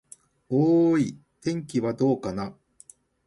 [0.49, 2.57] おーーい、天気はどうかな。